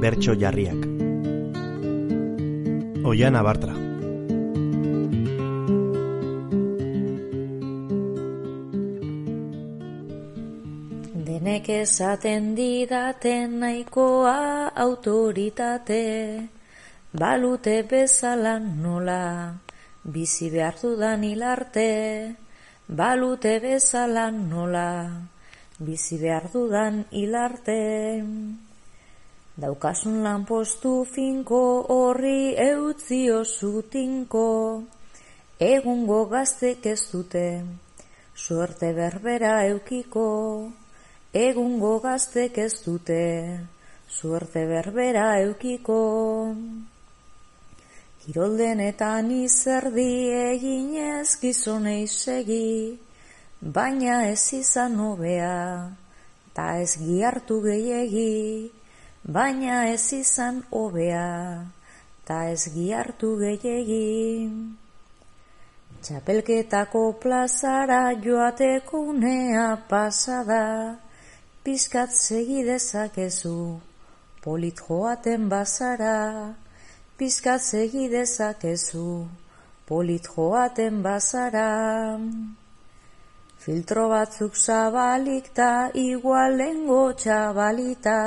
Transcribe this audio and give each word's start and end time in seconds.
bertso 0.00 0.32
jarriak. 0.32 0.80
Oian 3.04 3.36
abartra. 3.36 3.74
Denek 11.28 11.68
esaten 11.74 12.54
didaten 12.56 13.58
nahikoa 13.60 14.72
autoritate, 14.84 16.04
balute 17.12 17.76
bezala 17.90 18.58
nola, 18.60 19.56
bizi 20.04 20.50
behar 20.54 20.80
dudan 20.82 21.24
hilarte, 21.28 21.90
balute 22.88 23.58
bezala 23.60 24.30
nola, 24.30 24.90
bizi 25.78 26.20
behar 26.24 26.50
dudan 26.52 27.04
hilarte. 27.10 27.80
Daukasun 29.60 30.22
lanpostu 30.24 30.90
finko 31.04 31.58
horri 31.92 32.54
eutzi 32.64 33.18
osutinko, 33.34 34.44
egungo 35.66 36.20
gaztek 36.30 36.86
ez 36.88 37.02
dute, 37.10 37.42
suerte 38.44 38.94
berbera 38.96 39.50
eukiko, 39.66 40.24
egungo 41.42 41.92
gaztek 42.06 42.56
ez 42.64 42.72
dute, 42.86 43.20
suerte 44.08 44.64
berbera 44.72 45.26
eukiko. 45.42 46.00
Kiroldenetan 48.24 49.30
izerdi 49.42 50.10
eginez 50.40 51.36
gizonei 51.44 52.08
segi, 52.08 52.96
baina 53.60 54.22
ez 54.32 54.42
izan 54.64 55.00
hobea, 55.04 55.56
ta 56.56 56.76
ez 56.80 56.94
giartu 56.96 57.60
gehiegi, 57.68 58.70
baina 59.30 59.86
ez 59.86 60.12
izan 60.12 60.56
hobea, 60.74 61.62
ta 62.26 62.36
ez 62.50 62.66
giartu 62.74 63.36
gehiegi. 63.38 64.50
Txapelketako 66.02 67.02
plazara 67.22 68.00
joateko 68.24 69.02
unea 69.12 69.66
pasada, 69.90 70.64
pizkat 71.62 72.10
segi 72.16 72.64
dezakezu, 72.66 73.60
polit 74.42 74.82
joaten 74.86 75.46
bazara, 75.52 76.56
pizkat 77.18 77.62
segi 77.62 78.08
dezakezu, 78.10 79.28
polit 79.86 80.26
joaten 80.34 81.02
bazara. 81.06 82.18
Filtro 83.62 84.08
batzuk 84.08 84.56
zabalik 84.56 85.52
ta 85.54 85.72
igualengo 85.94 87.02
txabalita, 87.12 88.18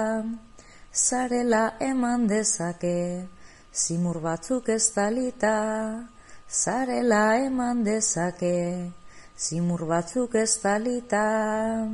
zarela 0.93 1.73
eman 1.79 2.27
dezake, 2.27 3.25
zimur 3.73 4.19
batzuk 4.21 4.69
ez 4.69 4.93
talita, 4.93 6.05
zarela 6.47 7.23
eman 7.41 7.83
dezake, 7.83 8.91
zimur 9.35 9.87
batzuk 9.89 10.35
ez 10.35 10.53
talita. 10.61 11.89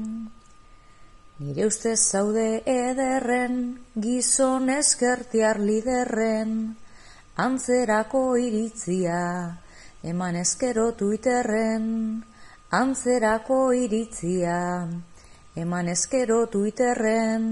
Nire 1.39 1.65
ustez 1.65 1.99
zaude 2.11 2.61
ederren, 2.67 3.79
gizon 3.95 4.67
eskertiar 4.73 5.61
liderren, 5.63 6.75
antzerako 7.39 8.35
iritzia, 8.35 9.21
eman 10.03 10.35
eskero 10.43 10.91
tuiterren, 10.99 11.87
antzerako 12.75 13.61
iritzia, 13.71 14.59
eman 15.55 15.87
eskero 15.95 16.43
tuiterren. 16.51 17.47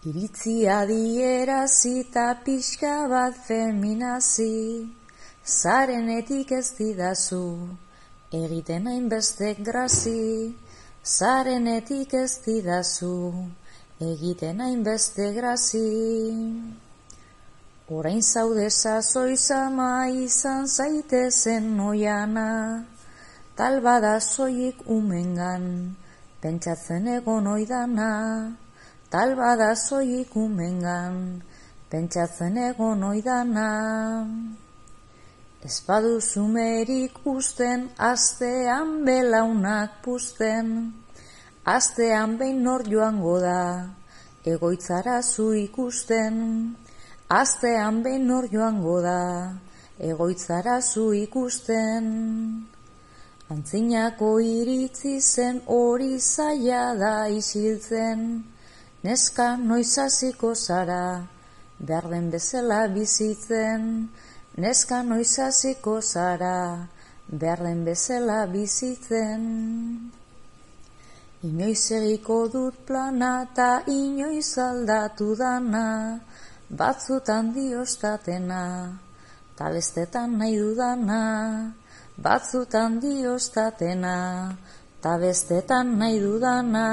Iritzia 0.00 0.86
dierazi 0.88 1.98
eta 2.00 2.32
pixka 2.40 3.04
bat 3.04 3.34
feminazi, 3.36 4.88
zarenetik 5.44 6.52
ez 6.56 6.72
didazu, 6.72 7.68
egiten 8.32 8.88
hainbestek 8.88 9.60
grazi, 9.60 10.54
zarenetik 11.04 12.14
ez 12.16 12.32
didazu, 12.46 13.18
egiten 14.00 14.62
hainbeste 14.64 15.34
grazi. 15.36 15.84
Orain 17.92 18.22
zaude 18.22 18.70
sazoi 18.70 19.36
zama 19.36 20.08
izan 20.08 20.64
zaitezen 20.64 21.76
noiana, 21.76 22.86
tal 23.54 23.82
bada 23.84 24.16
zoik 24.20 24.80
umengan, 24.88 25.94
pentsatzen 26.40 27.16
egon 27.20 27.52
oidana, 27.52 28.10
tal 29.10 29.34
bada 29.34 29.74
zoik 29.74 30.30
umengan, 30.38 31.42
pentsatzen 31.90 32.56
egon 32.68 33.02
oidana. 33.10 33.70
Ez 35.66 35.76
badu 35.86 36.20
zumerik 36.20 37.18
usten, 37.26 37.88
astean 37.98 39.02
belaunak 39.04 39.98
pusten, 40.04 40.66
astean 41.76 42.38
behin 42.38 42.62
nor 42.64 42.86
joango 42.92 43.34
da, 43.42 43.64
egoitzara 44.52 45.18
zu 45.22 45.46
ikusten, 45.66 46.36
astean 47.40 48.02
behin 48.04 48.24
nor 48.30 48.46
joango 48.54 48.96
da, 49.02 49.24
egoitzara 49.98 50.78
zu 50.80 51.10
ikusten. 51.24 52.06
Antzinako 53.50 54.30
iritzi 54.38 55.18
zen 55.20 55.60
hori 55.66 56.14
zaila 56.22 56.94
da 57.02 57.14
isiltzen, 57.26 58.20
neska 59.02 59.56
noiz 59.56 59.96
hasiko 59.98 60.54
zara, 60.54 61.26
behar 61.78 62.06
den 62.12 62.30
bezala 62.30 62.80
bizitzen, 62.94 64.08
neska 64.56 65.02
noiz 65.02 65.38
hasiko 65.38 66.00
zara, 66.02 66.86
behar 67.30 67.60
den 67.64 67.84
bezala 67.84 68.46
bizitzen. 68.46 69.42
Inoiz 71.48 71.84
egiko 71.96 72.48
dut 72.52 72.82
plana 72.86 73.46
ta 73.56 73.70
inoiz 73.88 74.58
aldatu 74.60 75.32
dana, 75.40 76.20
batzutan 76.68 77.54
diostatena, 77.54 78.64
talestetan 79.56 80.36
nahi 80.38 80.58
dudana, 80.60 81.22
batzutan 82.20 83.00
diostatena, 83.00 84.18
ta 85.00 85.16
bestetan 85.16 85.96
nahi 85.98 86.20
dudana. 86.20 86.88